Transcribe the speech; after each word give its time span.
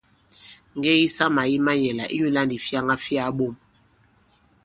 Ŋgɛŋ 0.77 0.97
yisamà 1.01 1.41
yi 1.51 1.57
mayɛ̀là, 1.65 2.05
inyūlā 2.15 2.41
ndǐ 2.45 2.57
fyaŋa 2.65 2.95
fi 3.03 3.13
kaɓom. 3.21 3.53